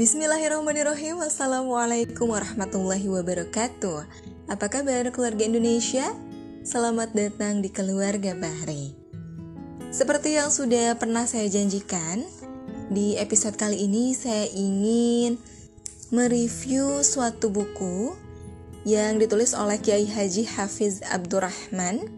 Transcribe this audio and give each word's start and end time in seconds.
Bismillahirrahmanirrahim. 0.00 1.20
Assalamualaikum 1.20 2.32
warahmatullahi 2.32 3.04
wabarakatuh. 3.04 4.08
Apa 4.48 4.72
kabar 4.72 5.04
keluarga 5.12 5.44
Indonesia? 5.44 6.16
Selamat 6.64 7.12
datang 7.12 7.60
di 7.60 7.68
keluarga 7.68 8.32
Bahri. 8.32 8.96
Seperti 9.92 10.40
yang 10.40 10.48
sudah 10.48 10.96
pernah 10.96 11.28
saya 11.28 11.52
janjikan 11.52 12.24
Di 12.88 13.20
episode 13.20 13.60
kali 13.60 13.76
ini 13.76 14.16
saya 14.16 14.48
ingin 14.48 15.36
mereview 16.08 17.04
suatu 17.04 17.52
buku 17.52 18.16
Yang 18.88 19.28
ditulis 19.28 19.52
oleh 19.52 19.76
Kiai 19.84 20.08
Haji 20.08 20.48
Hafiz 20.48 21.04
Abdurrahman 21.12 22.08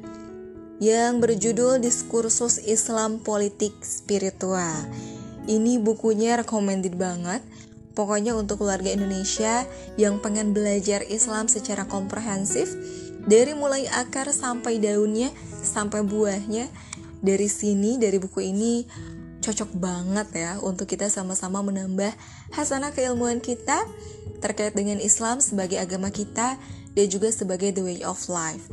Yang 0.78 1.12
berjudul 1.18 1.82
Diskursus 1.82 2.62
Islam 2.62 3.18
Politik 3.18 3.74
Spiritual. 3.82 4.86
Ini 5.50 5.82
bukunya 5.82 6.38
recommended 6.38 6.94
banget 6.94 7.42
Pokoknya 7.92 8.32
untuk 8.32 8.64
keluarga 8.64 8.88
Indonesia 8.88 9.68
yang 10.00 10.18
pengen 10.24 10.56
belajar 10.56 11.04
Islam 11.04 11.46
secara 11.46 11.84
komprehensif 11.84 12.72
dari 13.28 13.54
mulai 13.54 13.86
akar 13.92 14.32
sampai 14.34 14.82
daunnya 14.82 15.30
sampai 15.62 16.02
buahnya 16.02 16.66
dari 17.22 17.46
sini 17.46 18.00
dari 18.00 18.18
buku 18.18 18.42
ini 18.42 18.82
cocok 19.42 19.70
banget 19.78 20.28
ya 20.34 20.52
untuk 20.62 20.86
kita 20.90 21.10
sama-sama 21.10 21.62
menambah 21.62 22.10
hasanah 22.54 22.94
keilmuan 22.94 23.38
kita 23.42 23.86
terkait 24.42 24.74
dengan 24.74 24.98
Islam 24.98 25.38
sebagai 25.38 25.78
agama 25.78 26.10
kita 26.10 26.58
dan 26.94 27.06
juga 27.06 27.30
sebagai 27.30 27.74
the 27.74 27.82
way 27.82 27.98
of 28.02 28.18
life. 28.30 28.66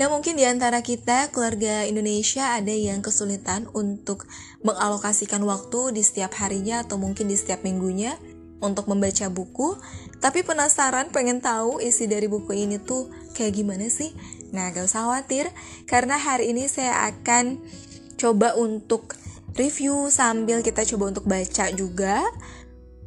Nah 0.00 0.08
mungkin 0.08 0.40
di 0.40 0.48
antara 0.48 0.80
kita 0.80 1.28
keluarga 1.28 1.84
Indonesia 1.84 2.56
ada 2.56 2.72
yang 2.72 3.04
kesulitan 3.04 3.68
untuk 3.76 4.24
mengalokasikan 4.64 5.44
waktu 5.44 5.92
di 5.92 6.00
setiap 6.00 6.32
harinya 6.40 6.80
atau 6.80 6.96
mungkin 6.96 7.28
di 7.28 7.36
setiap 7.36 7.60
minggunya 7.68 8.16
untuk 8.64 8.88
membaca 8.88 9.28
buku 9.28 9.76
tapi 10.24 10.40
penasaran 10.40 11.12
pengen 11.12 11.44
tahu 11.44 11.84
isi 11.84 12.08
dari 12.08 12.32
buku 12.32 12.48
ini 12.56 12.80
tuh 12.80 13.12
kayak 13.36 13.60
gimana 13.60 13.92
sih? 13.92 14.16
Nah 14.56 14.72
gak 14.72 14.88
usah 14.88 15.04
khawatir 15.04 15.52
karena 15.84 16.16
hari 16.16 16.48
ini 16.56 16.64
saya 16.64 17.12
akan 17.12 17.60
coba 18.16 18.56
untuk 18.56 19.20
review 19.52 20.08
sambil 20.08 20.64
kita 20.64 20.80
coba 20.88 21.12
untuk 21.12 21.28
baca 21.28 21.68
juga 21.76 22.24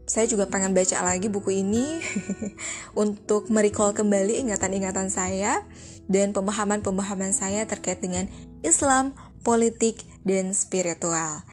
saya 0.04 0.28
juga 0.28 0.52
pengen 0.52 0.76
baca 0.76 1.00
lagi 1.00 1.32
buku 1.32 1.64
ini 1.64 2.04
untuk 3.04 3.48
merecall 3.48 3.96
kembali 3.96 4.44
ingatan-ingatan 4.44 5.08
saya 5.08 5.64
dan 6.12 6.36
pemahaman-pemahaman 6.36 7.32
saya 7.32 7.64
terkait 7.64 8.04
dengan 8.04 8.28
Islam, 8.64 9.16
politik, 9.48 10.04
dan 10.28 10.52
spiritual. 10.52 11.48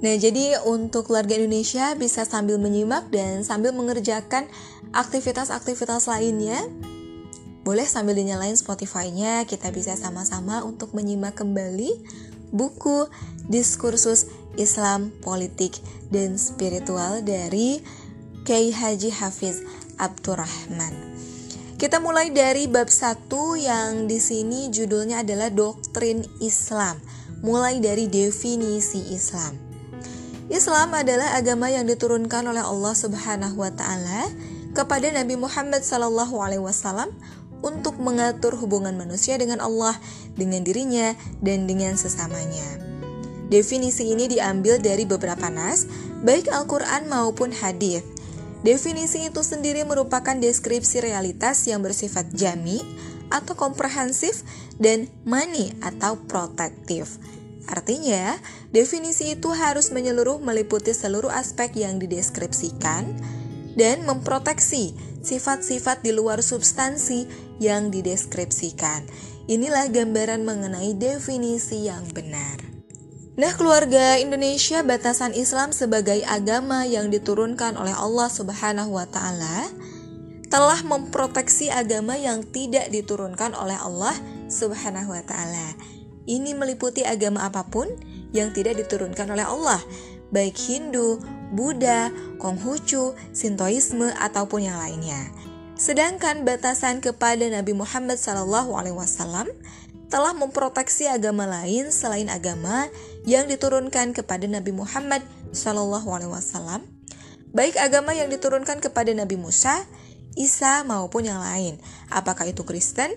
Nah, 0.00 0.16
jadi 0.16 0.64
untuk 0.64 1.12
keluarga 1.12 1.36
Indonesia 1.36 1.92
bisa 1.92 2.24
sambil 2.24 2.56
menyimak 2.56 3.12
dan 3.12 3.44
sambil 3.44 3.76
mengerjakan 3.76 4.48
aktivitas-aktivitas 4.96 6.08
lainnya. 6.08 6.56
Boleh 7.60 7.84
sambil 7.84 8.16
dinyalain 8.16 8.56
Spotify-nya, 8.56 9.44
kita 9.44 9.68
bisa 9.68 9.92
sama-sama 9.92 10.64
untuk 10.64 10.96
menyimak 10.96 11.36
kembali 11.36 12.00
buku 12.48 13.12
Diskursus 13.44 14.30
Islam, 14.58 15.14
Politik, 15.22 15.78
dan 16.10 16.40
Spiritual 16.40 17.22
dari 17.22 17.82
Kiai 18.42 18.74
Haji 18.74 19.10
Hafiz 19.14 19.62
Abdurrahman. 20.00 20.94
Kita 21.80 21.96
mulai 21.96 22.28
dari 22.28 22.68
bab 22.68 22.92
1 22.92 23.30
yang 23.56 24.04
di 24.04 24.20
sini 24.20 24.68
judulnya 24.68 25.24
adalah 25.24 25.48
doktrin 25.48 26.20
Islam. 26.44 27.00
Mulai 27.40 27.80
dari 27.80 28.04
definisi 28.04 29.16
Islam. 29.16 29.56
Islam 30.50 30.92
adalah 30.92 31.38
agama 31.38 31.70
yang 31.70 31.86
diturunkan 31.86 32.42
oleh 32.42 32.60
Allah 32.60 32.92
Subhanahu 32.92 33.64
wa 33.64 33.70
taala 33.70 34.28
kepada 34.74 35.08
Nabi 35.14 35.38
Muhammad 35.38 35.86
sallallahu 35.86 36.42
alaihi 36.42 36.60
wasallam 36.60 37.14
untuk 37.62 37.96
mengatur 38.02 38.56
hubungan 38.58 38.96
manusia 38.98 39.38
dengan 39.38 39.62
Allah, 39.62 39.96
dengan 40.36 40.66
dirinya, 40.66 41.14
dan 41.38 41.64
dengan 41.70 41.94
sesamanya. 41.94 42.89
Definisi 43.50 44.14
ini 44.14 44.30
diambil 44.30 44.78
dari 44.78 45.02
beberapa 45.02 45.50
nas, 45.50 45.84
baik 46.22 46.46
Al-Quran 46.54 47.10
maupun 47.10 47.50
hadis. 47.50 48.06
Definisi 48.62 49.26
itu 49.26 49.42
sendiri 49.42 49.82
merupakan 49.82 50.38
deskripsi 50.38 51.02
realitas 51.02 51.66
yang 51.66 51.82
bersifat 51.82 52.30
jami 52.30 52.78
atau 53.26 53.58
komprehensif 53.58 54.46
dan 54.78 55.10
mani 55.26 55.74
atau 55.82 56.14
protektif. 56.30 57.18
Artinya, 57.66 58.38
definisi 58.70 59.34
itu 59.34 59.50
harus 59.50 59.90
menyeluruh 59.90 60.38
meliputi 60.38 60.94
seluruh 60.94 61.30
aspek 61.30 61.74
yang 61.74 61.98
dideskripsikan 61.98 63.18
dan 63.74 64.06
memproteksi 64.06 64.94
sifat-sifat 65.26 66.06
di 66.06 66.14
luar 66.14 66.42
substansi 66.42 67.26
yang 67.58 67.90
dideskripsikan. 67.90 69.06
Inilah 69.50 69.90
gambaran 69.90 70.46
mengenai 70.46 70.94
definisi 70.94 71.90
yang 71.90 72.06
benar. 72.10 72.69
Nah, 73.40 73.56
keluarga 73.56 74.20
Indonesia 74.20 74.84
batasan 74.84 75.32
Islam 75.32 75.72
sebagai 75.72 76.20
agama 76.28 76.84
yang 76.84 77.08
diturunkan 77.08 77.72
oleh 77.80 77.96
Allah 77.96 78.28
Subhanahu 78.28 78.92
wa 78.92 79.08
taala 79.08 79.64
telah 80.52 80.76
memproteksi 80.84 81.72
agama 81.72 82.20
yang 82.20 82.44
tidak 82.44 82.92
diturunkan 82.92 83.56
oleh 83.56 83.80
Allah 83.80 84.12
Subhanahu 84.52 85.16
wa 85.16 85.24
taala. 85.24 85.72
Ini 86.28 86.52
meliputi 86.52 87.00
agama 87.00 87.48
apa 87.48 87.64
pun 87.64 87.88
yang 88.36 88.52
tidak 88.52 88.76
diturunkan 88.76 89.32
oleh 89.32 89.48
Allah, 89.48 89.80
baik 90.28 90.60
Hindu, 90.60 91.16
Buddha, 91.56 92.12
Konghucu, 92.36 93.16
Sintoisme 93.32 94.12
ataupun 94.20 94.68
yang 94.68 94.76
lainnya. 94.76 95.32
Sedangkan 95.80 96.44
batasan 96.44 97.00
kepada 97.00 97.48
Nabi 97.48 97.72
Muhammad 97.72 98.20
SAW 98.20 98.68
telah 100.10 100.34
memproteksi 100.34 101.06
agama 101.06 101.46
lain 101.46 101.94
selain 101.94 102.26
agama 102.26 102.90
yang 103.24 103.46
diturunkan 103.46 104.10
kepada 104.10 104.44
Nabi 104.50 104.74
Muhammad 104.74 105.22
SAW, 105.54 106.82
baik 107.54 107.78
agama 107.78 108.10
yang 108.12 108.26
diturunkan 108.26 108.82
kepada 108.82 109.14
Nabi 109.14 109.38
Musa, 109.38 109.86
Isa 110.34 110.82
maupun 110.82 111.26
yang 111.26 111.38
lain, 111.38 111.78
apakah 112.10 112.50
itu 112.50 112.66
Kristen, 112.66 113.14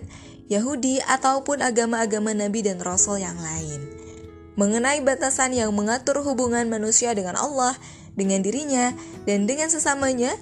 Yahudi 0.49 1.01
ataupun 1.01 1.65
agama-agama 1.65 2.33
Nabi 2.37 2.61
dan 2.61 2.77
Rasul 2.77 3.25
yang 3.25 3.37
lain. 3.41 3.89
Mengenai 4.53 5.01
batasan 5.01 5.57
yang 5.57 5.73
mengatur 5.73 6.21
hubungan 6.21 6.69
manusia 6.69 7.17
dengan 7.17 7.41
Allah, 7.41 7.73
dengan 8.13 8.45
dirinya, 8.45 8.93
dan 9.25 9.49
dengan 9.49 9.73
sesamanya, 9.73 10.37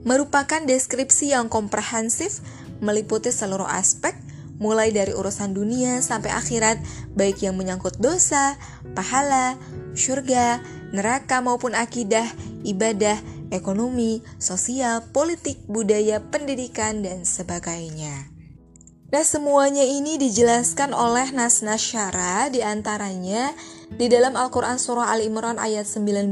merupakan 0.00 0.64
deskripsi 0.64 1.36
yang 1.36 1.52
komprehensif 1.52 2.40
meliputi 2.80 3.28
seluruh 3.28 3.68
aspek 3.68 4.16
mulai 4.60 4.92
dari 4.92 5.16
urusan 5.16 5.56
dunia 5.56 6.04
sampai 6.04 6.30
akhirat, 6.30 6.78
baik 7.16 7.40
yang 7.42 7.56
menyangkut 7.56 7.96
dosa, 7.96 8.60
pahala, 8.92 9.56
surga, 9.96 10.60
neraka 10.92 11.40
maupun 11.40 11.72
akidah, 11.72 12.28
ibadah, 12.62 13.16
ekonomi, 13.50 14.22
sosial, 14.36 15.02
politik, 15.10 15.58
budaya, 15.66 16.22
pendidikan, 16.22 17.02
dan 17.02 17.26
sebagainya. 17.26 18.30
Nah, 19.10 19.26
semuanya 19.26 19.82
ini 19.82 20.22
dijelaskan 20.22 20.94
oleh 20.94 21.34
nas-nas 21.34 21.82
syara 21.82 22.46
di 22.46 22.62
antaranya 22.62 23.50
di 23.90 24.06
dalam 24.06 24.38
Al-Quran 24.38 24.78
Surah 24.78 25.10
Al-Imran 25.10 25.58
ayat 25.58 25.82
19 25.82 26.30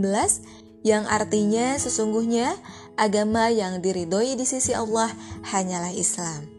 yang 0.86 1.02
artinya 1.10 1.74
sesungguhnya 1.74 2.54
agama 2.94 3.50
yang 3.50 3.82
diridhoi 3.82 4.38
di 4.38 4.46
sisi 4.46 4.78
Allah 4.78 5.10
hanyalah 5.50 5.90
Islam. 5.90 6.57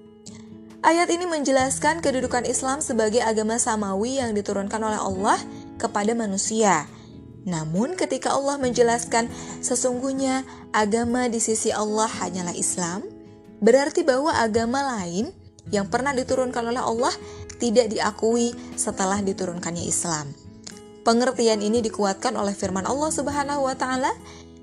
Ayat 0.79 1.11
ini 1.11 1.27
menjelaskan 1.27 1.99
kedudukan 1.99 2.47
Islam 2.47 2.79
sebagai 2.79 3.19
agama 3.19 3.59
samawi 3.59 4.23
yang 4.23 4.31
diturunkan 4.31 4.79
oleh 4.79 4.95
Allah 4.95 5.35
kepada 5.75 6.15
manusia. 6.15 6.87
Namun, 7.43 7.99
ketika 7.99 8.31
Allah 8.31 8.55
menjelaskan 8.55 9.27
sesungguhnya 9.59 10.47
agama 10.71 11.27
di 11.27 11.43
sisi 11.43 11.75
Allah 11.75 12.07
hanyalah 12.07 12.55
Islam, 12.55 13.03
berarti 13.59 14.07
bahwa 14.07 14.31
agama 14.31 14.79
lain 14.79 15.35
yang 15.67 15.91
pernah 15.91 16.15
diturunkan 16.15 16.71
oleh 16.71 16.79
Allah 16.79 17.11
tidak 17.59 17.91
diakui 17.91 18.55
setelah 18.79 19.19
diturunkannya 19.19 19.83
Islam. 19.83 20.31
Pengertian 21.03 21.59
ini 21.59 21.83
dikuatkan 21.83 22.39
oleh 22.39 22.55
firman 22.55 22.87
Allah 22.87 23.11
Subhanahu 23.11 23.67
wa 23.67 23.75
taala 23.75 24.15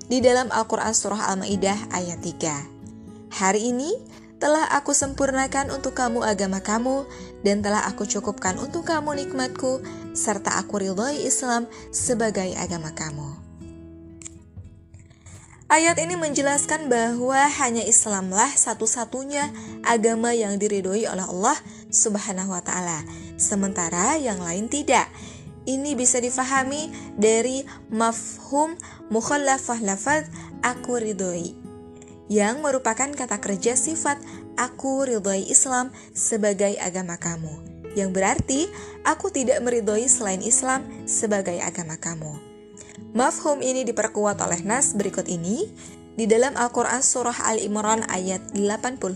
di 0.09 0.17
dalam 0.17 0.49
Al-Qur'an 0.49 0.97
surah 0.97 1.29
Al-Maidah 1.29 1.93
ayat 1.93 2.25
3. 2.25 3.37
Hari 3.37 3.69
ini 3.69 3.93
telah 4.37 4.69
aku 4.69 4.93
sempurnakan 4.93 5.73
untuk 5.73 5.97
kamu 5.97 6.21
agama 6.21 6.61
kamu, 6.61 7.05
dan 7.41 7.65
telah 7.65 7.85
aku 7.89 8.05
cukupkan 8.05 8.57
untuk 8.61 8.85
kamu 8.85 9.25
nikmatku, 9.25 9.81
serta 10.13 10.61
aku 10.61 10.81
ridhoi 10.81 11.25
Islam 11.25 11.65
sebagai 11.89 12.53
agama 12.57 12.93
kamu. 12.93 13.45
Ayat 15.67 15.99
ini 15.99 16.15
menjelaskan 16.15 16.87
bahwa 16.87 17.43
hanya 17.59 17.83
Islamlah 17.83 18.55
satu-satunya 18.55 19.51
agama 19.83 20.31
yang 20.31 20.55
diridhoi 20.55 21.11
oleh 21.11 21.27
Allah 21.27 21.59
Subhanahu 21.91 22.55
wa 22.55 22.63
taala, 22.63 23.03
sementara 23.35 24.15
yang 24.15 24.39
lain 24.39 24.71
tidak. 24.71 25.11
ini 25.67 25.99
bisa 25.99 26.23
difahami 26.23 26.89
dari 27.19 27.67
mafhum 27.91 28.79
mukhallafah 29.11 29.83
lafaz 29.83 30.31
aku 30.63 30.95
ridhoi 30.95 31.66
yang 32.27 32.59
merupakan 32.59 33.07
kata 33.11 33.39
kerja 33.39 33.75
sifat 33.79 34.19
aku 34.59 35.07
ridhoi 35.07 35.47
Islam 35.47 35.91
sebagai 36.11 36.75
agama 36.79 37.15
kamu 37.15 37.67
yang 37.97 38.13
berarti 38.13 38.69
aku 39.01 39.33
tidak 39.33 39.57
meridhoi 39.65 40.05
selain 40.05 40.45
Islam 40.45 40.85
sebagai 41.09 41.57
agama 41.57 41.97
kamu. 41.97 42.29
Mafhum 43.17 43.65
ini 43.65 43.81
diperkuat 43.89 44.37
oleh 44.37 44.61
nas 44.61 44.93
berikut 44.93 45.25
ini 45.25 45.65
di 46.13 46.29
dalam 46.29 46.53
Al-Quran 46.53 47.01
Surah 47.01 47.49
Al-Imran 47.49 48.05
ayat 48.05 48.53
85. 48.53 49.09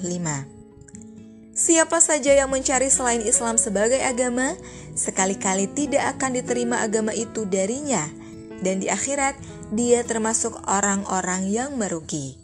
Siapa 1.53 2.01
saja 2.01 2.33
yang 2.33 2.49
mencari 2.49 2.89
selain 2.89 3.21
Islam 3.21 3.61
sebagai 3.61 4.01
agama, 4.01 4.57
sekali-kali 4.97 5.69
tidak 5.69 6.17
akan 6.17 6.41
diterima 6.41 6.81
agama 6.81 7.13
itu 7.13 7.45
darinya, 7.45 8.09
dan 8.65 8.81
di 8.81 8.89
akhirat 8.89 9.37
dia 9.69 10.01
termasuk 10.01 10.57
orang-orang 10.65 11.45
yang 11.53 11.77
merugi. 11.77 12.40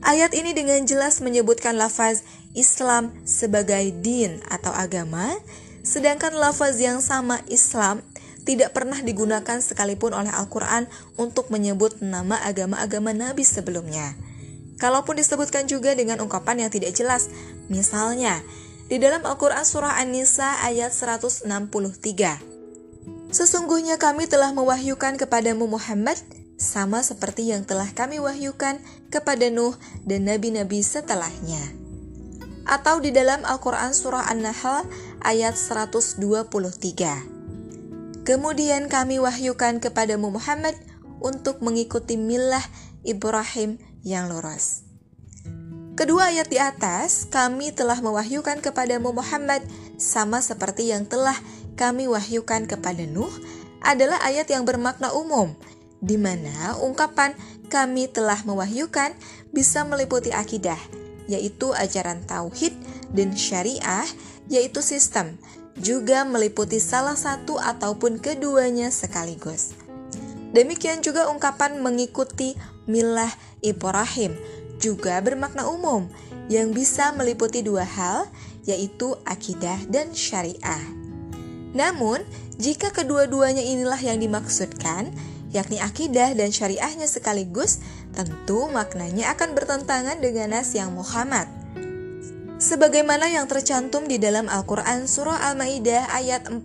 Ayat 0.00 0.32
ini 0.32 0.56
dengan 0.56 0.80
jelas 0.88 1.20
menyebutkan 1.20 1.76
lafaz 1.76 2.24
Islam 2.56 3.12
sebagai 3.28 3.92
din 4.00 4.40
atau 4.48 4.72
agama, 4.72 5.36
sedangkan 5.84 6.32
lafaz 6.32 6.80
yang 6.80 7.04
sama 7.04 7.44
Islam 7.52 8.00
tidak 8.48 8.72
pernah 8.72 8.96
digunakan 9.04 9.60
sekalipun 9.60 10.16
oleh 10.16 10.32
Al-Quran 10.32 10.88
untuk 11.20 11.52
menyebut 11.52 12.00
nama 12.00 12.40
agama-agama 12.40 13.12
Nabi 13.12 13.44
sebelumnya. 13.44 14.16
Kalaupun 14.80 15.20
disebutkan 15.20 15.68
juga 15.68 15.92
dengan 15.92 16.24
ungkapan 16.24 16.64
yang 16.64 16.70
tidak 16.72 16.96
jelas, 16.96 17.28
misalnya 17.68 18.40
di 18.88 18.96
dalam 18.96 19.20
Al-Quran 19.20 19.68
Surah 19.68 20.00
An-Nisa 20.00 20.64
ayat 20.64 20.96
163. 20.96 21.44
Sesungguhnya 23.30 24.00
kami 24.00 24.26
telah 24.26 24.50
mewahyukan 24.56 25.20
kepadamu 25.20 25.68
Muhammad 25.70 26.18
sama 26.60 27.00
seperti 27.00 27.48
yang 27.48 27.64
telah 27.64 27.88
kami 27.96 28.20
wahyukan 28.20 28.84
kepada 29.08 29.48
Nuh 29.48 29.72
dan 30.04 30.28
nabi-nabi 30.28 30.84
setelahnya. 30.84 31.72
Atau 32.68 33.00
di 33.00 33.08
dalam 33.08 33.40
Al-Quran 33.48 33.96
Surah 33.96 34.28
An-Nahl 34.28 34.84
ayat 35.24 35.56
123. 35.56 36.20
Kemudian 38.28 38.92
kami 38.92 39.16
wahyukan 39.16 39.80
kepadamu 39.80 40.36
Muhammad 40.36 40.76
untuk 41.24 41.64
mengikuti 41.64 42.20
milah 42.20 42.62
Ibrahim 43.00 43.80
yang 44.04 44.28
lurus. 44.28 44.84
Kedua 45.96 46.32
ayat 46.32 46.48
di 46.48 46.60
atas, 46.60 47.28
kami 47.28 47.72
telah 47.76 48.00
mewahyukan 48.00 48.60
kepadamu 48.64 49.12
Muhammad 49.12 49.64
sama 50.00 50.40
seperti 50.40 50.92
yang 50.92 51.04
telah 51.04 51.36
kami 51.76 52.08
wahyukan 52.08 52.68
kepada 52.68 53.04
Nuh 53.08 53.32
adalah 53.80 54.20
ayat 54.24 54.48
yang 54.52 54.68
bermakna 54.68 55.12
umum, 55.12 55.56
di 56.00 56.16
mana 56.16 56.76
ungkapan 56.80 57.36
kami 57.68 58.08
telah 58.10 58.40
mewahyukan 58.42 59.14
bisa 59.54 59.86
meliputi 59.86 60.34
akidah, 60.34 60.80
yaitu 61.30 61.70
ajaran 61.76 62.24
tauhid 62.26 62.74
dan 63.14 63.36
syariah, 63.36 64.08
yaitu 64.50 64.82
sistem, 64.82 65.38
juga 65.78 66.26
meliputi 66.26 66.82
salah 66.82 67.14
satu 67.14 67.60
ataupun 67.60 68.18
keduanya 68.18 68.90
sekaligus. 68.90 69.76
Demikian 70.50 70.98
juga 70.98 71.30
ungkapan 71.30 71.78
mengikuti 71.78 72.58
milah 72.90 73.30
Ibrahim 73.62 74.34
juga 74.80 75.20
bermakna 75.22 75.68
umum 75.68 76.08
yang 76.50 76.74
bisa 76.74 77.14
meliputi 77.14 77.62
dua 77.62 77.86
hal 77.86 78.26
yaitu 78.66 79.14
akidah 79.28 79.78
dan 79.86 80.10
syariah. 80.16 80.82
Namun, 81.70 82.26
jika 82.58 82.90
kedua-duanya 82.90 83.62
inilah 83.62 84.00
yang 84.02 84.18
dimaksudkan, 84.18 85.14
yakni 85.50 85.82
akidah 85.82 86.34
dan 86.34 86.54
syariahnya 86.54 87.10
sekaligus, 87.10 87.82
tentu 88.14 88.70
maknanya 88.70 89.34
akan 89.34 89.54
bertentangan 89.54 90.18
dengan 90.22 90.54
nas 90.54 90.74
yang 90.74 90.94
Muhammad. 90.94 91.50
Sebagaimana 92.60 93.32
yang 93.32 93.48
tercantum 93.48 94.04
di 94.04 94.20
dalam 94.20 94.46
Al-Quran 94.46 95.08
Surah 95.08 95.48
Al-Ma'idah 95.48 96.12
ayat 96.12 96.44
48 96.52 96.60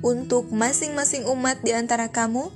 untuk 0.00 0.48
masing-masing 0.54 1.28
umat 1.28 1.60
di 1.60 1.76
antara 1.76 2.08
kamu, 2.08 2.48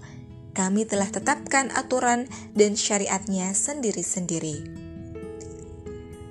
kami 0.57 0.89
telah 0.89 1.11
tetapkan 1.11 1.69
aturan 1.75 2.25
dan 2.57 2.73
syariatnya 2.73 3.53
sendiri-sendiri. 3.53 4.65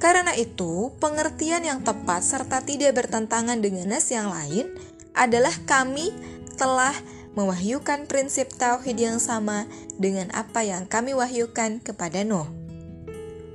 Karena 0.01 0.33
itu, 0.33 0.89
pengertian 0.97 1.61
yang 1.61 1.85
tepat 1.85 2.25
serta 2.25 2.65
tidak 2.65 2.97
bertentangan 2.97 3.61
dengan 3.61 3.93
nas 3.93 4.09
yang 4.09 4.33
lain 4.33 4.73
adalah 5.13 5.53
kami 5.69 6.09
telah 6.57 6.97
mewahyukan 7.35 8.07
prinsip 8.09 8.51
tauhid 8.55 8.99
yang 8.99 9.19
sama 9.23 9.67
dengan 9.95 10.27
apa 10.35 10.63
yang 10.65 10.83
kami 10.87 11.15
wahyukan 11.15 11.79
kepada 11.79 12.27
Nuh. 12.27 12.47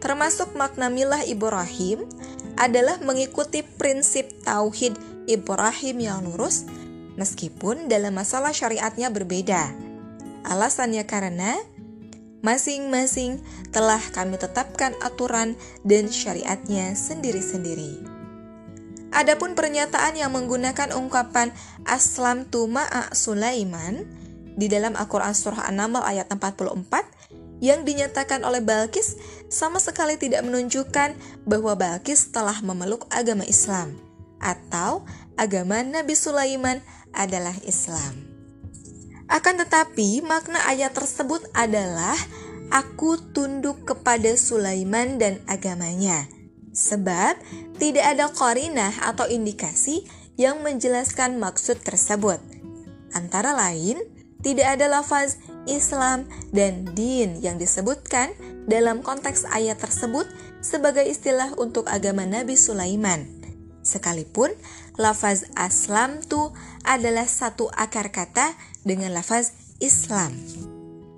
Termasuk 0.00 0.54
makna 0.54 0.88
milah 0.88 1.24
Ibrahim 1.24 2.04
adalah 2.56 2.96
mengikuti 3.04 3.60
prinsip 3.60 4.32
tauhid 4.44 4.96
Ibrahim 5.28 5.96
yang 6.00 6.24
lurus 6.24 6.64
meskipun 7.20 7.88
dalam 7.90 8.16
masalah 8.16 8.52
syariatnya 8.54 9.12
berbeda. 9.12 9.72
Alasannya 10.46 11.02
karena 11.04 11.58
masing-masing 12.40 13.42
telah 13.74 14.00
kami 14.14 14.38
tetapkan 14.38 14.94
aturan 15.02 15.58
dan 15.82 16.06
syariatnya 16.06 16.94
sendiri-sendiri. 16.94 18.15
Adapun 19.16 19.56
pernyataan 19.56 20.12
yang 20.12 20.36
menggunakan 20.36 20.92
ungkapan 20.92 21.48
aslam 21.88 22.44
tu 22.44 22.68
ma'a 22.68 23.16
Sulaiman 23.16 24.04
di 24.60 24.68
dalam 24.68 24.92
Al-Quran 24.92 25.32
Surah 25.32 25.72
An-Naml 25.72 26.04
ayat 26.04 26.28
44 26.28 27.64
yang 27.64 27.88
dinyatakan 27.88 28.44
oleh 28.44 28.60
Balkis 28.60 29.16
sama 29.48 29.80
sekali 29.80 30.20
tidak 30.20 30.44
menunjukkan 30.44 31.16
bahwa 31.48 31.72
Balkis 31.72 32.28
telah 32.28 32.60
memeluk 32.60 33.08
agama 33.08 33.48
Islam 33.48 33.96
atau 34.36 35.08
agama 35.40 35.80
Nabi 35.80 36.12
Sulaiman 36.12 36.84
adalah 37.16 37.56
Islam. 37.64 38.20
Akan 39.32 39.56
tetapi, 39.56 40.20
makna 40.20 40.60
ayat 40.68 40.92
tersebut 40.92 41.40
adalah 41.56 42.14
aku 42.68 43.16
tunduk 43.32 43.88
kepada 43.88 44.36
Sulaiman 44.36 45.16
dan 45.16 45.40
agamanya. 45.48 46.35
Sebab 46.76 47.40
tidak 47.80 48.04
ada 48.04 48.28
korinah 48.28 48.92
atau 49.00 49.24
indikasi 49.24 50.04
yang 50.36 50.60
menjelaskan 50.60 51.40
maksud 51.40 51.80
tersebut. 51.80 52.36
Antara 53.16 53.56
lain, 53.56 53.96
tidak 54.44 54.76
ada 54.76 55.00
lafaz 55.00 55.40
Islam 55.64 56.28
dan 56.52 56.84
din 56.92 57.40
yang 57.40 57.56
disebutkan 57.56 58.36
dalam 58.68 59.00
konteks 59.00 59.48
ayat 59.48 59.80
tersebut 59.80 60.28
sebagai 60.60 61.08
istilah 61.08 61.56
untuk 61.56 61.88
agama 61.88 62.28
Nabi 62.28 62.54
Sulaiman. 62.54 63.24
Sekalipun 63.80 64.52
lafaz 65.00 65.48
aslam 65.56 66.20
tu 66.26 66.52
adalah 66.84 67.24
satu 67.24 67.72
akar 67.72 68.12
kata 68.12 68.52
dengan 68.84 69.16
lafaz 69.16 69.56
Islam. 69.80 70.36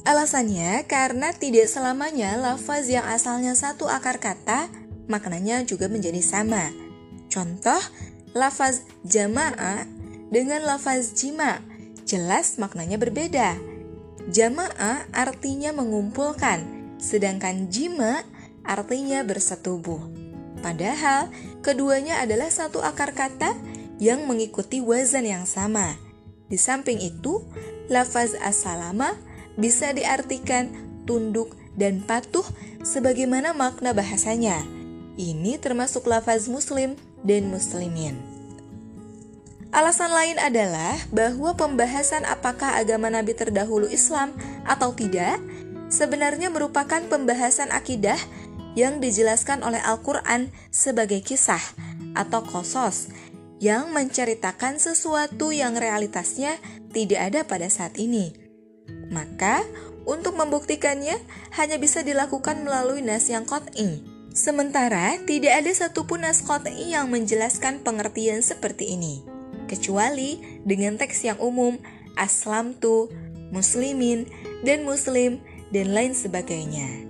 Alasannya 0.06 0.86
karena 0.88 1.34
tidak 1.36 1.68
selamanya 1.68 2.38
lafaz 2.38 2.88
yang 2.88 3.04
asalnya 3.04 3.52
satu 3.52 3.90
akar 3.90 4.22
kata 4.22 4.70
maknanya 5.08 5.64
juga 5.64 5.88
menjadi 5.88 6.20
sama. 6.22 6.70
Contoh, 7.32 7.80
lafaz 8.36 8.84
jamaah 9.02 9.84
dengan 10.28 10.62
lafaz 10.64 11.16
jima 11.16 11.64
jelas 12.08 12.56
maknanya 12.56 12.96
berbeda. 12.96 13.56
Jamaah 14.28 15.08
artinya 15.12 15.72
mengumpulkan, 15.72 16.64
sedangkan 17.00 17.72
jima 17.72 18.24
artinya 18.64 19.24
bersetubuh. 19.24 20.00
Padahal 20.60 21.32
keduanya 21.64 22.20
adalah 22.20 22.52
satu 22.52 22.84
akar 22.84 23.16
kata 23.16 23.56
yang 24.00 24.28
mengikuti 24.28 24.80
wazan 24.84 25.24
yang 25.24 25.44
sama. 25.48 25.96
Di 26.48 26.56
samping 26.56 27.00
itu, 27.00 27.44
lafaz 27.92 28.36
as-salama 28.40 29.16
bisa 29.56 29.92
diartikan 29.92 30.72
tunduk 31.04 31.56
dan 31.76 32.04
patuh 32.04 32.44
sebagaimana 32.84 33.52
makna 33.56 33.92
bahasanya. 33.96 34.77
Ini 35.18 35.58
termasuk 35.58 36.06
lafaz 36.06 36.46
muslim 36.46 36.94
dan 37.26 37.50
muslimin. 37.50 38.14
Alasan 39.74 40.14
lain 40.14 40.38
adalah 40.38 40.96
bahwa 41.10 41.52
pembahasan 41.58 42.24
apakah 42.24 42.78
agama 42.78 43.12
Nabi 43.12 43.36
terdahulu 43.36 43.90
Islam 43.90 44.32
atau 44.64 44.94
tidak 44.96 45.36
sebenarnya 45.92 46.48
merupakan 46.48 47.02
pembahasan 47.04 47.74
akidah 47.74 48.16
yang 48.78 49.02
dijelaskan 49.02 49.66
oleh 49.66 49.82
Al-Quran 49.82 50.54
sebagai 50.70 51.20
kisah 51.20 51.60
atau 52.14 52.46
kosos 52.46 53.10
yang 53.58 53.90
menceritakan 53.90 54.78
sesuatu 54.78 55.50
yang 55.50 55.74
realitasnya 55.74 56.56
tidak 56.94 57.20
ada 57.34 57.40
pada 57.42 57.66
saat 57.68 57.98
ini. 57.98 58.32
Maka, 59.10 59.66
untuk 60.08 60.38
membuktikannya 60.38 61.18
hanya 61.58 61.76
bisa 61.76 62.00
dilakukan 62.00 62.64
melalui 62.64 63.04
nas 63.04 63.28
yang 63.28 63.44
qat'i. 63.44 64.17
Sementara 64.38 65.18
tidak 65.26 65.66
ada 65.66 65.72
satupun 65.74 66.22
nas 66.22 66.46
qat'i 66.46 66.94
yang 66.94 67.10
menjelaskan 67.10 67.82
pengertian 67.82 68.38
seperti 68.38 68.94
ini. 68.94 69.26
kecuali 69.68 70.40
dengan 70.64 70.96
teks 70.96 71.28
yang 71.28 71.36
umum 71.38 71.76
aslam 72.16 72.72
tu, 72.74 73.12
muslimin, 73.52 74.26
dan 74.64 74.82
muslim, 74.82 75.38
dan 75.70 75.92
lain 75.92 76.16
sebagainya. 76.16 77.04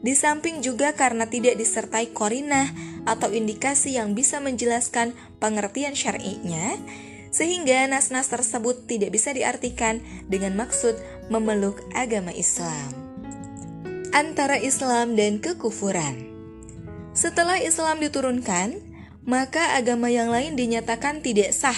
Di 0.00 0.16
samping 0.16 0.64
juga 0.64 0.96
karena 0.96 1.28
tidak 1.28 1.60
disertai 1.60 2.08
korinah 2.16 2.72
atau 3.04 3.28
indikasi 3.28 4.00
yang 4.00 4.16
bisa 4.16 4.40
menjelaskan 4.40 5.12
pengertian 5.38 5.92
syar'inya, 5.92 6.80
sehingga 7.28 7.84
nas-nas 7.84 8.32
tersebut 8.32 8.88
tidak 8.88 9.12
bisa 9.12 9.36
diartikan 9.36 10.00
dengan 10.26 10.56
maksud 10.56 10.96
memeluk 11.28 11.84
agama 11.92 12.32
Islam. 12.32 12.96
Antara 14.10 14.56
Islam 14.58 15.14
dan 15.14 15.38
kekufuran. 15.38 16.29
Setelah 17.10 17.58
Islam 17.58 17.98
diturunkan, 17.98 18.78
maka 19.26 19.76
agama 19.76 20.08
yang 20.08 20.30
lain 20.30 20.54
dinyatakan 20.54 21.20
tidak 21.20 21.50
sah, 21.50 21.76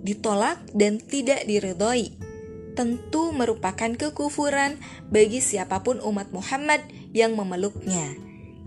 ditolak 0.00 0.58
dan 0.72 0.96
tidak 0.98 1.44
diridhoi 1.44 2.30
tentu 2.80 3.34
merupakan 3.36 3.92
kekufuran 3.92 4.80
bagi 5.12 5.44
siapa 5.44 5.84
pun 5.84 6.00
umat 6.00 6.32
Muhammad 6.32 6.80
yang 7.12 7.36
memeluknya. 7.36 8.16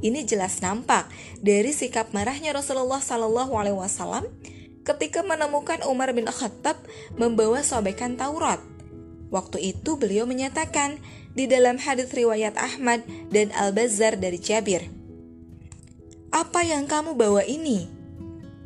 Ini 0.03 0.27
jelas 0.27 0.59
nampak 0.59 1.07
dari 1.39 1.71
sikap 1.71 2.11
marahnya 2.11 2.51
Rasulullah 2.53 2.99
Shallallahu 2.99 3.55
Alaihi 3.55 3.79
Wasallam 3.79 4.27
ketika 4.83 5.23
menemukan 5.23 5.79
Umar 5.87 6.11
bin 6.11 6.27
Khattab 6.27 6.77
membawa 7.15 7.63
sobekan 7.65 8.19
Taurat. 8.19 8.59
Waktu 9.33 9.73
itu 9.73 9.97
beliau 9.97 10.29
menyatakan 10.29 11.01
di 11.33 11.49
dalam 11.49 11.81
hadis 11.81 12.13
riwayat 12.13 12.53
Ahmad 12.59 13.01
dan 13.33 13.49
Al-Bazzar 13.55 14.19
dari 14.21 14.37
Jabir, 14.37 14.85
"Apa 16.33 16.65
yang 16.65 16.89
kamu 16.89 17.13
bawa 17.13 17.45
ini? 17.45 17.85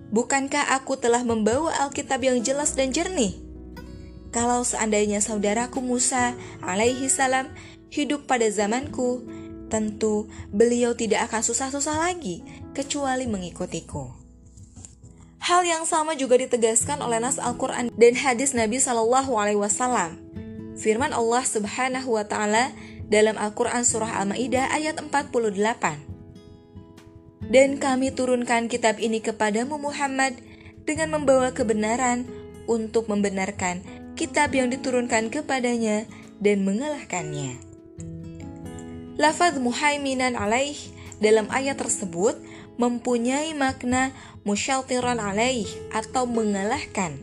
Bukankah 0.08 0.72
aku 0.72 0.96
telah 0.96 1.28
membawa 1.28 1.76
Alkitab 1.84 2.24
yang 2.24 2.40
jelas 2.40 2.72
dan 2.80 2.96
jernih?" 2.96 3.36
Kalau 4.32 4.64
seandainya 4.64 5.20
saudaraku 5.20 5.84
Musa 5.84 6.36
alaihi 6.64 7.12
salam 7.12 7.52
hidup 7.92 8.28
pada 8.28 8.48
zamanku, 8.48 9.24
tentu 9.68 10.32
beliau 10.52 10.96
tidak 10.96 11.32
akan 11.32 11.44
susah-susah 11.44 11.96
lagi 12.00 12.44
kecuali 12.72 13.28
mengikutiku. 13.28 14.16
Hal 15.44 15.64
yang 15.64 15.88
sama 15.88 16.12
juga 16.20 16.36
ditegaskan 16.36 17.00
oleh 17.00 17.24
nas 17.24 17.40
Al-Quran 17.40 17.88
dan 17.96 18.14
hadis 18.20 18.52
Nabi 18.52 18.84
Shallallahu 18.84 19.32
Alaihi 19.40 19.60
Wasallam. 19.60 20.20
Firman 20.76 21.16
Allah 21.16 21.44
Subhanahu 21.48 22.20
Wa 22.20 22.28
Taala 22.28 22.76
dalam 23.08 23.40
Al-Quran 23.40 23.88
surah 23.88 24.22
Al-Maidah 24.22 24.76
ayat 24.76 25.00
48. 25.00 26.17
Dan 27.48 27.80
kami 27.80 28.12
turunkan 28.12 28.68
kitab 28.68 29.00
ini 29.00 29.24
kepadamu 29.24 29.80
Muhammad 29.80 30.36
dengan 30.84 31.16
membawa 31.16 31.56
kebenaran 31.56 32.28
untuk 32.68 33.08
membenarkan 33.08 33.80
kitab 34.20 34.52
yang 34.52 34.68
diturunkan 34.68 35.32
kepadanya 35.32 36.04
dan 36.44 36.68
mengalahkannya. 36.68 37.56
Lafaz 39.16 39.58
muhaiminan 39.58 40.36
alaih 40.38 40.78
dalam 41.18 41.50
ayat 41.50 41.80
tersebut 41.80 42.38
mempunyai 42.78 43.58
makna 43.58 44.14
musyaltiran 44.46 45.18
alaih 45.18 45.66
atau 45.90 46.30
mengalahkan 46.30 47.18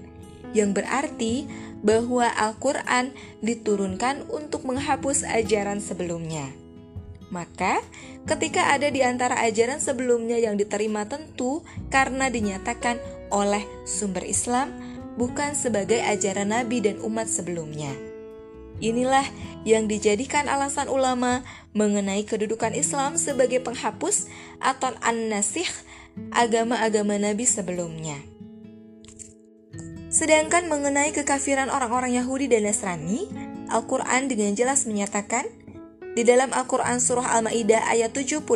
yang 0.54 0.75
berarti 0.75 1.47
bahwa 1.85 2.26
Al-Quran 2.33 3.12
diturunkan 3.45 4.26
untuk 4.33 4.64
menghapus 4.64 5.23
ajaran 5.28 5.78
sebelumnya. 5.85 6.63
Maka, 7.33 7.81
ketika 8.28 8.73
ada 8.75 8.93
di 8.93 9.00
antara 9.00 9.40
ajaran 9.40 9.81
sebelumnya 9.81 10.37
yang 10.37 10.61
diterima 10.61 11.09
tentu 11.09 11.64
karena 11.88 12.28
dinyatakan 12.28 13.00
oleh 13.33 13.64
sumber 13.88 14.25
Islam, 14.28 14.71
bukan 15.16 15.54
sebagai 15.57 16.02
ajaran 16.02 16.52
Nabi 16.52 16.85
dan 16.85 17.00
umat 17.00 17.31
sebelumnya. 17.31 17.90
Inilah 18.83 19.25
yang 19.62 19.87
dijadikan 19.87 20.50
alasan 20.50 20.90
ulama 20.90 21.47
mengenai 21.73 22.26
kedudukan 22.26 22.75
Islam 22.75 23.14
sebagai 23.16 23.62
penghapus 23.62 24.28
atau 24.59 24.93
an-nasih 25.00 25.66
agama-agama 26.35 27.19
Nabi 27.19 27.47
sebelumnya. 27.47 28.19
Sedangkan 30.14 30.71
mengenai 30.71 31.11
kekafiran 31.11 31.71
orang-orang 31.71 32.14
Yahudi 32.14 32.47
dan 32.47 32.71
Nasrani, 32.71 33.26
Al-Quran 33.66 34.31
dengan 34.31 34.54
jelas 34.54 34.87
menyatakan 34.87 35.43
di 36.14 36.23
dalam 36.23 36.54
Al-Quran 36.54 37.02
Surah 37.02 37.35
Al-Ma'idah 37.35 37.90
ayat 37.90 38.14
72, 38.14 38.47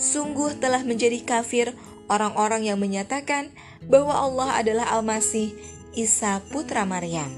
Sungguh 0.00 0.56
telah 0.56 0.80
menjadi 0.80 1.20
kafir 1.20 1.76
orang-orang 2.08 2.64
yang 2.64 2.80
menyatakan 2.80 3.52
bahwa 3.84 4.16
Allah 4.16 4.64
adalah 4.64 4.96
Al-Masih 4.96 5.52
Isa 5.92 6.40
putra 6.48 6.88
Maryam. 6.88 7.28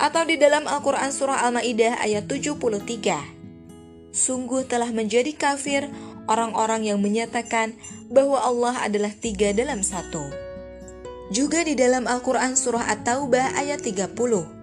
Atau 0.00 0.24
di 0.24 0.40
dalam 0.40 0.64
Al-Quran 0.64 1.12
Surah 1.12 1.44
Al-Ma'idah 1.44 2.00
ayat 2.00 2.24
73. 2.24 4.16
Sungguh 4.16 4.64
telah 4.64 4.88
menjadi 4.88 5.36
kafir 5.36 5.92
orang-orang 6.24 6.88
yang 6.88 7.04
menyatakan 7.04 7.76
bahwa 8.08 8.40
Allah 8.40 8.80
adalah 8.80 9.12
tiga 9.12 9.52
dalam 9.52 9.84
satu. 9.84 10.24
Juga 11.28 11.68
di 11.68 11.76
dalam 11.76 12.08
Al-Quran 12.08 12.56
Surah 12.56 12.88
At-Taubah 12.88 13.60
ayat 13.60 13.84
30. 13.84 14.59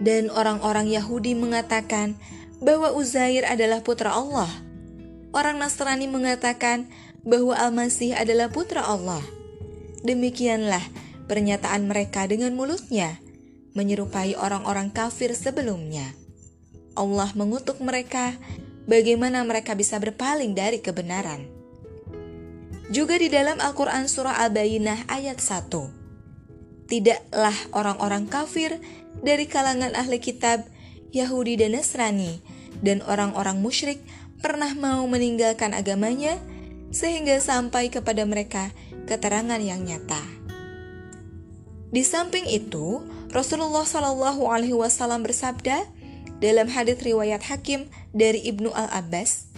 Dan 0.00 0.32
orang-orang 0.32 0.88
Yahudi 0.88 1.36
mengatakan 1.36 2.16
bahwa 2.60 2.92
Uzair 2.96 3.44
adalah 3.44 3.84
putra 3.84 4.16
Allah. 4.16 4.48
Orang 5.30 5.60
Nasrani 5.60 6.08
mengatakan 6.08 6.88
bahwa 7.22 7.52
Al-Masih 7.52 8.16
adalah 8.16 8.48
putra 8.48 8.84
Allah. 8.84 9.20
Demikianlah 10.00 10.82
pernyataan 11.28 11.84
mereka 11.84 12.24
dengan 12.24 12.56
mulutnya, 12.56 13.20
menyerupai 13.76 14.34
orang-orang 14.34 14.88
kafir 14.90 15.36
sebelumnya. 15.36 16.16
Allah 16.96 17.30
mengutuk 17.36 17.78
mereka, 17.78 18.34
bagaimana 18.88 19.44
mereka 19.46 19.78
bisa 19.78 20.00
berpaling 20.00 20.56
dari 20.56 20.82
kebenaran. 20.82 21.46
Juga 22.90 23.14
di 23.14 23.30
dalam 23.30 23.62
Al-Quran 23.62 24.10
Surah 24.10 24.42
Al-Bayinah 24.42 25.06
ayat 25.06 25.38
1. 25.38 26.90
Tidaklah 26.90 27.54
orang-orang 27.70 28.26
kafir 28.26 28.82
dari 29.20 29.50
kalangan 29.50 29.92
ahli 29.98 30.22
kitab, 30.22 30.64
Yahudi 31.10 31.58
dan 31.58 31.74
Nasrani, 31.74 32.38
dan 32.80 33.02
orang-orang 33.02 33.58
musyrik 33.58 34.00
pernah 34.40 34.72
mau 34.72 35.04
meninggalkan 35.10 35.76
agamanya 35.76 36.38
sehingga 36.90 37.38
sampai 37.38 37.92
kepada 37.92 38.24
mereka 38.24 38.72
keterangan 39.06 39.58
yang 39.58 39.82
nyata. 39.84 40.20
Di 41.90 42.06
samping 42.06 42.46
itu, 42.46 43.02
Rasulullah 43.34 43.82
Shallallahu 43.82 44.46
Alaihi 44.46 44.74
Wasallam 44.74 45.26
bersabda 45.26 45.86
dalam 46.38 46.70
hadis 46.70 47.02
riwayat 47.02 47.42
Hakim 47.46 47.90
dari 48.14 48.42
Ibnu 48.46 48.70
Al 48.70 48.90
Abbas, 48.94 49.50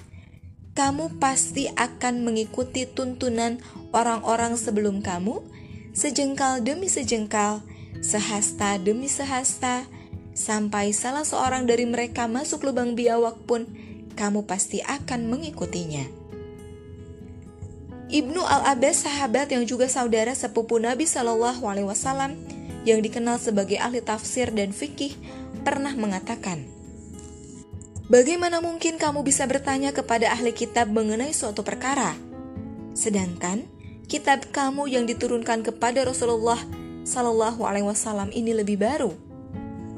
kamu 0.72 1.20
pasti 1.20 1.68
akan 1.76 2.24
mengikuti 2.24 2.88
tuntunan 2.88 3.60
orang-orang 3.92 4.56
sebelum 4.56 5.04
kamu, 5.04 5.44
sejengkal 5.92 6.64
demi 6.64 6.88
sejengkal, 6.88 7.60
sehasta 8.02 8.76
demi 8.82 9.06
sehasta, 9.06 9.86
sampai 10.34 10.90
salah 10.90 11.22
seorang 11.22 11.64
dari 11.64 11.86
mereka 11.86 12.26
masuk 12.26 12.66
lubang 12.66 12.98
biawak 12.98 13.38
pun, 13.46 13.64
kamu 14.18 14.44
pasti 14.44 14.82
akan 14.82 15.30
mengikutinya. 15.30 16.04
Ibnu 18.12 18.44
Al-Abbas 18.44 19.08
sahabat 19.08 19.48
yang 19.56 19.64
juga 19.64 19.88
saudara 19.88 20.36
sepupu 20.36 20.76
Nabi 20.76 21.08
Shallallahu 21.08 21.64
Alaihi 21.64 21.88
Wasallam 21.88 22.36
yang 22.84 23.00
dikenal 23.00 23.40
sebagai 23.40 23.80
ahli 23.80 24.04
tafsir 24.04 24.52
dan 24.52 24.74
fikih 24.74 25.16
pernah 25.64 25.96
mengatakan, 25.96 26.68
Bagaimana 28.12 28.60
mungkin 28.60 29.00
kamu 29.00 29.24
bisa 29.24 29.48
bertanya 29.48 29.96
kepada 29.96 30.28
ahli 30.28 30.52
kitab 30.52 30.92
mengenai 30.92 31.32
suatu 31.32 31.64
perkara? 31.64 32.12
Sedangkan 32.92 33.64
kitab 34.04 34.44
kamu 34.52 34.92
yang 34.92 35.08
diturunkan 35.08 35.64
kepada 35.64 36.04
Rasulullah 36.04 36.60
Shallallahu 37.02 37.66
Alaihi 37.66 37.86
Wasallam 37.86 38.30
ini 38.30 38.54
lebih 38.54 38.78
baru. 38.78 39.10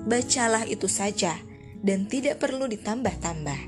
Bacalah 0.09 0.65
itu 0.69 0.89
saja 0.89 1.37
dan 1.85 2.09
tidak 2.09 2.41
perlu 2.41 2.65
ditambah-tambah. 2.65 3.61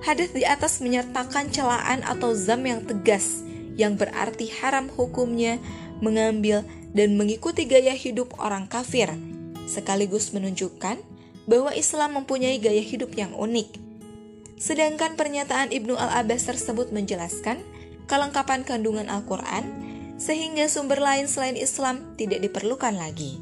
Hadis 0.00 0.32
di 0.32 0.48
atas 0.48 0.80
menyertakan 0.80 1.52
celaan 1.52 2.00
atau 2.08 2.32
zam 2.32 2.64
yang 2.64 2.80
tegas 2.88 3.44
yang 3.76 4.00
berarti 4.00 4.48
haram 4.60 4.88
hukumnya 4.88 5.60
mengambil 6.00 6.64
dan 6.96 7.20
mengikuti 7.20 7.68
gaya 7.68 7.92
hidup 7.92 8.32
orang 8.40 8.64
kafir, 8.64 9.12
sekaligus 9.68 10.32
menunjukkan 10.32 11.00
bahwa 11.44 11.70
Islam 11.76 12.20
mempunyai 12.20 12.56
gaya 12.56 12.80
hidup 12.80 13.12
yang 13.12 13.36
unik. 13.36 13.76
Sedangkan 14.60 15.16
pernyataan 15.16 15.72
Ibnu 15.72 15.96
Al-Abbas 15.96 16.48
tersebut 16.48 16.92
menjelaskan 16.92 17.60
kelengkapan 18.08 18.64
kandungan 18.64 19.08
Al-Quran, 19.08 19.89
sehingga 20.20 20.68
sumber 20.68 21.00
lain 21.00 21.24
selain 21.24 21.56
Islam 21.56 22.12
tidak 22.20 22.44
diperlukan 22.44 22.92
lagi. 22.92 23.40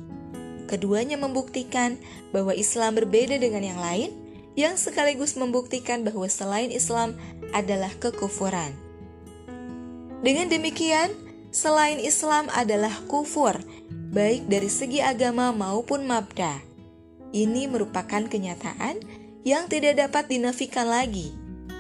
Keduanya 0.71 1.19
membuktikan 1.19 1.99
bahwa 2.31 2.55
Islam 2.55 2.95
berbeda 2.95 3.35
dengan 3.43 3.67
yang 3.67 3.81
lain, 3.83 4.15
yang 4.55 4.79
sekaligus 4.79 5.35
membuktikan 5.35 6.07
bahwa 6.07 6.31
selain 6.31 6.71
Islam 6.71 7.19
adalah 7.51 7.91
kekufuran. 7.99 8.71
Dengan 10.23 10.47
demikian, 10.47 11.11
selain 11.51 11.99
Islam 11.99 12.47
adalah 12.55 12.95
kufur, 13.11 13.59
baik 14.15 14.47
dari 14.47 14.71
segi 14.71 15.03
agama 15.03 15.51
maupun 15.51 16.07
mabda. 16.07 16.63
Ini 17.35 17.67
merupakan 17.69 18.25
kenyataan 18.25 19.03
yang 19.43 19.67
tidak 19.67 19.99
dapat 19.99 20.31
dinafikan 20.31 20.87
lagi. 20.87 21.35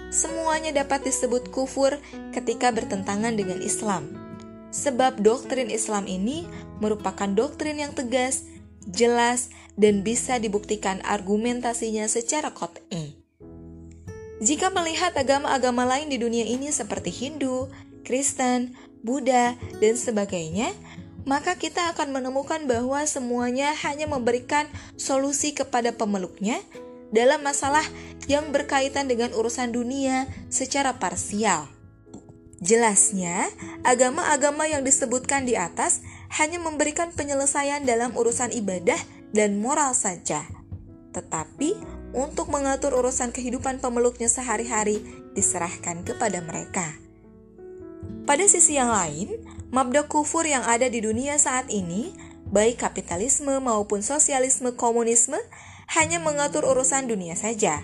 Semuanya 0.09 0.73
dapat 0.73 1.05
disebut 1.05 1.53
kufur 1.53 2.01
ketika 2.33 2.73
bertentangan 2.73 3.37
dengan 3.37 3.61
Islam. 3.61 4.28
Sebab 4.69 5.25
doktrin 5.25 5.73
Islam 5.73 6.05
ini 6.05 6.45
merupakan 6.79 7.29
doktrin 7.29 7.81
yang 7.81 7.97
tegas, 7.97 8.45
jelas, 8.85 9.49
dan 9.79 10.05
bisa 10.05 10.37
dibuktikan 10.37 11.01
argumentasinya 11.07 12.05
secara 12.11 12.53
kot'i. 12.53 13.17
Jika 14.39 14.71
melihat 14.71 15.19
agama-agama 15.19 15.83
lain 15.83 16.13
di 16.13 16.19
dunia 16.21 16.47
ini 16.47 16.71
seperti 16.71 17.11
Hindu, 17.11 17.67
Kristen, 18.07 18.79
Buddha, 19.03 19.59
dan 19.83 19.95
sebagainya, 19.99 20.71
maka 21.27 21.59
kita 21.59 21.93
akan 21.93 22.15
menemukan 22.15 22.65
bahwa 22.65 23.03
semuanya 23.05 23.75
hanya 23.85 24.07
memberikan 24.07 24.65
solusi 24.95 25.53
kepada 25.53 25.93
pemeluknya 25.93 26.63
dalam 27.13 27.45
masalah 27.45 27.85
yang 28.29 28.53
berkaitan 28.53 29.09
dengan 29.09 29.33
urusan 29.35 29.73
dunia 29.75 30.29
secara 30.49 30.97
parsial. 30.97 31.78
Jelasnya, 32.59 33.47
agama-agama 33.87 34.67
yang 34.67 34.83
disebutkan 34.83 35.47
di 35.47 35.55
atas 35.55 36.03
hanya 36.35 36.59
memberikan 36.59 37.15
penyelesaian 37.15 37.87
dalam 37.87 38.11
urusan 38.19 38.51
ibadah 38.51 38.99
dan 39.31 39.63
moral 39.63 39.95
saja. 39.95 40.43
Tetapi 41.15 41.79
untuk 42.19 42.51
mengatur 42.51 42.99
urusan 42.99 43.31
kehidupan 43.31 43.79
pemeluknya 43.79 44.27
sehari-hari 44.27 44.99
diserahkan 45.39 46.03
kepada 46.03 46.43
mereka. 46.43 46.99
Pada 48.27 48.45
sisi 48.51 48.75
yang 48.75 48.91
lain, 48.91 49.39
mabda 49.71 50.11
kufur 50.11 50.43
yang 50.45 50.67
ada 50.67 50.91
di 50.91 50.99
dunia 50.99 51.39
saat 51.39 51.71
ini, 51.71 52.11
baik 52.51 52.83
kapitalisme 52.83 53.55
maupun 53.63 54.03
sosialisme 54.03 54.75
komunisme, 54.75 55.39
hanya 55.95 56.21
mengatur 56.21 56.67
urusan 56.69 57.09
dunia 57.09 57.39
saja. 57.39 57.81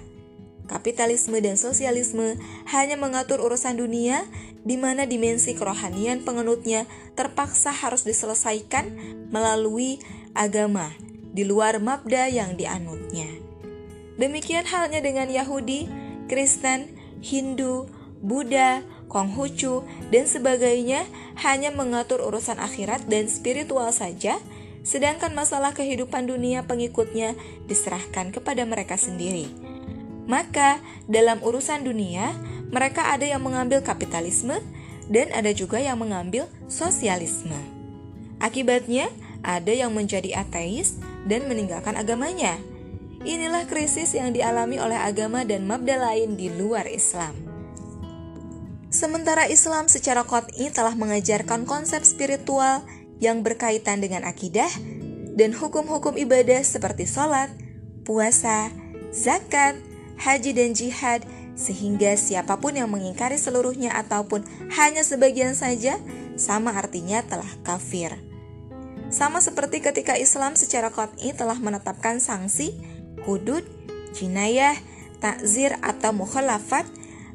Kapitalisme 0.64 1.44
dan 1.44 1.61
sosialisme 1.61 2.40
hanya 2.73 2.97
mengatur 2.97 3.44
urusan 3.44 3.76
dunia 3.76 4.25
di 4.64 4.80
mana 4.80 5.04
dimensi 5.04 5.52
kerohanian 5.52 6.25
penganutnya 6.25 6.88
terpaksa 7.12 7.68
harus 7.68 8.09
diselesaikan 8.09 8.97
melalui 9.28 10.00
agama 10.33 10.88
di 11.35 11.44
luar 11.44 11.83
mabda 11.85 12.33
yang 12.33 12.56
dianutnya. 12.56 13.28
Demikian 14.16 14.64
halnya 14.64 15.04
dengan 15.04 15.28
Yahudi, 15.28 15.90
Kristen, 16.30 16.97
Hindu, 17.21 17.90
Buddha, 18.25 18.80
Konghucu, 19.11 19.85
dan 20.09 20.25
sebagainya 20.25 21.04
hanya 21.44 21.75
mengatur 21.75 22.23
urusan 22.25 22.56
akhirat 22.56 23.04
dan 23.11 23.28
spiritual 23.28 23.90
saja, 23.90 24.38
sedangkan 24.87 25.35
masalah 25.35 25.75
kehidupan 25.75 26.30
dunia 26.30 26.64
pengikutnya 26.64 27.35
diserahkan 27.66 28.30
kepada 28.30 28.62
mereka 28.64 28.94
sendiri. 28.94 29.63
Maka, 30.24 30.80
dalam 31.04 31.44
urusan 31.44 31.84
dunia, 31.84 32.32
mereka 32.72 33.12
ada 33.12 33.28
yang 33.28 33.44
mengambil 33.44 33.84
kapitalisme 33.84 34.56
dan 35.12 35.28
ada 35.36 35.52
juga 35.52 35.76
yang 35.80 36.00
mengambil 36.00 36.48
sosialisme. 36.66 37.56
Akibatnya, 38.40 39.12
ada 39.44 39.70
yang 39.70 39.92
menjadi 39.92 40.40
ateis 40.40 40.96
dan 41.28 41.44
meninggalkan 41.44 42.00
agamanya 42.00 42.56
Inilah 43.24 43.64
krisis 43.64 44.12
yang 44.12 44.36
dialami 44.36 44.76
oleh 44.76 45.00
agama 45.00 45.48
dan 45.48 45.64
mabda 45.64 45.96
lain 45.96 46.36
di 46.36 46.52
luar 46.52 46.84
Islam. 46.84 47.32
Sementara 48.92 49.48
Islam 49.48 49.88
secara 49.88 50.28
kot'i 50.28 50.68
telah 50.68 50.92
mengajarkan 50.92 51.64
konsep 51.64 52.04
spiritual 52.04 52.84
yang 53.24 53.40
berkaitan 53.40 54.04
dengan 54.04 54.28
akidah 54.28 54.68
dan 55.40 55.56
hukum-hukum 55.56 56.20
ibadah 56.20 56.60
seperti 56.60 57.08
sholat, 57.08 57.48
puasa, 58.04 58.68
zakat, 59.08 59.80
haji 60.24 60.56
dan 60.56 60.72
jihad 60.72 61.20
sehingga 61.54 62.16
siapa 62.16 62.58
pun 62.58 62.74
yang 62.74 62.90
mengingkari 62.90 63.37
seluruhnya 63.37 63.94
ataupun 63.94 64.42
hanya 64.74 65.04
sebagian 65.04 65.54
saja 65.54 66.00
sama 66.34 66.74
artinya 66.74 67.22
telah 67.22 67.48
kafir. 67.62 68.16
Sama 69.12 69.38
seperti 69.38 69.78
ketika 69.78 70.18
Islam 70.18 70.58
secara 70.58 70.90
kot'i 70.90 71.30
telah 71.37 71.60
menetapkan 71.60 72.18
sanksi 72.18 72.74
hudud, 73.22 73.62
jinayah, 74.16 74.74
takzir 75.22 75.78
atau 75.78 76.10
mukhalafat, 76.10 76.88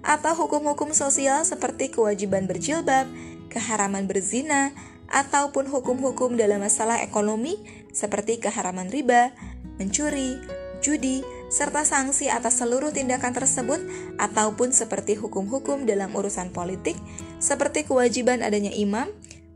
atau 0.04 0.36
hukum-hukum 0.36 0.92
sosial 0.92 1.44
seperti 1.48 1.92
kewajiban 1.92 2.48
berjilbab, 2.48 3.08
keharaman 3.48 4.08
berzina, 4.08 4.76
ataupun 5.08 5.72
hukum-hukum 5.72 6.36
dalam 6.36 6.62
masalah 6.62 7.00
ekonomi 7.00 7.56
seperti 7.96 8.44
keharaman 8.44 8.92
riba, 8.92 9.34
mencuri, 9.80 10.38
judi, 10.80 11.24
serta 11.50 11.84
sanksi 11.84 12.30
atas 12.32 12.62
seluruh 12.62 12.94
tindakan 12.94 13.34
tersebut 13.36 13.82
ataupun 14.22 14.72
seperti 14.72 15.18
hukum-hukum 15.18 15.84
dalam 15.84 16.14
urusan 16.14 16.54
politik 16.54 16.96
seperti 17.42 17.88
kewajiban 17.88 18.46
adanya 18.46 18.72
imam, 18.72 19.10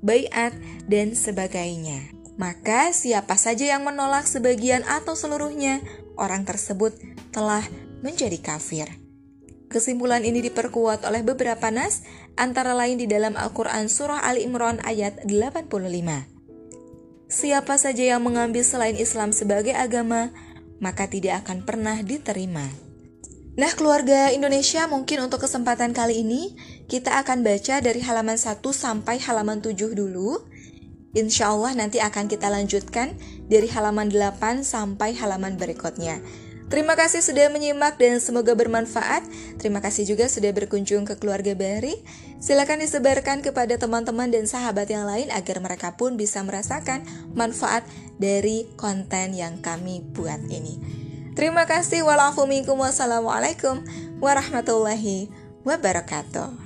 bayat, 0.03 0.51
dan 0.89 1.15
sebagainya. 1.15 2.11
Maka 2.33 2.89
siapa 2.91 3.37
saja 3.37 3.77
yang 3.77 3.85
menolak 3.85 4.25
sebagian 4.25 4.81
atau 4.89 5.13
seluruhnya 5.13 5.85
orang 6.17 6.43
tersebut 6.43 6.97
telah 7.29 7.61
menjadi 8.01 8.41
kafir. 8.41 8.89
Kesimpulan 9.69 10.21
ini 10.21 10.41
diperkuat 10.45 11.01
oleh 11.01 11.25
beberapa 11.25 11.73
nas, 11.73 12.05
antara 12.37 12.77
lain 12.77 13.01
di 13.01 13.09
dalam 13.09 13.33
Al-Quran 13.33 13.89
Surah 13.89 14.21
Ali 14.21 14.45
Imran 14.45 14.77
ayat 14.85 15.25
85. 15.25 15.65
Siapa 17.25 17.81
saja 17.81 18.13
yang 18.13 18.21
mengambil 18.21 18.61
selain 18.61 18.93
Islam 18.93 19.33
sebagai 19.33 19.73
agama, 19.73 20.29
maka 20.83 21.07
tidak 21.07 21.47
akan 21.47 21.63
pernah 21.63 22.03
diterima. 22.03 22.67
Nah 23.55 23.71
keluarga 23.71 24.35
Indonesia 24.35 24.83
mungkin 24.91 25.23
untuk 25.23 25.47
kesempatan 25.47 25.95
kali 25.95 26.27
ini 26.27 26.57
kita 26.91 27.15
akan 27.23 27.45
baca 27.45 27.79
dari 27.79 28.03
halaman 28.03 28.35
1 28.35 28.59
sampai 28.59 29.23
halaman 29.23 29.63
7 29.63 29.95
dulu 29.95 30.43
Insya 31.13 31.53
Allah 31.53 31.77
nanti 31.77 32.01
akan 32.01 32.25
kita 32.25 32.49
lanjutkan 32.49 33.13
dari 33.45 33.69
halaman 33.69 34.09
8 34.09 34.65
sampai 34.65 35.13
halaman 35.13 35.61
berikutnya. 35.61 36.17
Terima 36.73 36.97
kasih 36.97 37.21
sudah 37.21 37.53
menyimak 37.53 38.01
dan 38.01 38.17
semoga 38.17 38.57
bermanfaat. 38.57 39.21
Terima 39.61 39.77
kasih 39.77 40.09
juga 40.09 40.25
sudah 40.25 40.49
berkunjung 40.57 41.05
ke 41.05 41.21
keluarga 41.21 41.53
Bahri. 41.53 42.01
Silakan 42.41 42.81
disebarkan 42.81 43.45
kepada 43.45 43.77
teman-teman 43.77 44.33
dan 44.33 44.49
sahabat 44.49 44.89
yang 44.89 45.05
lain 45.05 45.29
agar 45.29 45.61
mereka 45.61 45.93
pun 45.93 46.17
bisa 46.17 46.41
merasakan 46.41 47.05
manfaat 47.37 47.85
dari 48.17 48.65
konten 48.73 49.37
yang 49.37 49.61
kami 49.61 50.01
buat 50.01 50.41
ini. 50.49 50.81
Terima 51.37 51.69
kasih. 51.69 52.01
Wassalamualaikum 52.09 53.85
warahmatullahi 54.17 55.29
wabarakatuh. 55.61 56.62